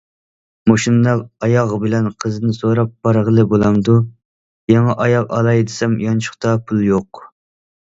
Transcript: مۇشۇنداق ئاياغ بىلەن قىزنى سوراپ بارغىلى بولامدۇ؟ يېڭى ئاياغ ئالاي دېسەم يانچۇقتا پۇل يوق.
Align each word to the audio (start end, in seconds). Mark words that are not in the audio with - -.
مۇشۇنداق 0.69 1.21
ئاياغ 1.47 1.73
بىلەن 1.83 2.07
قىزنى 2.25 2.57
سوراپ 2.61 2.97
بارغىلى 3.09 3.47
بولامدۇ؟ 3.55 4.01
يېڭى 4.77 5.01
ئاياغ 5.07 5.33
ئالاي 5.41 5.67
دېسەم 5.73 5.99
يانچۇقتا 6.11 6.61
پۇل 6.69 6.87
يوق. 6.95 7.27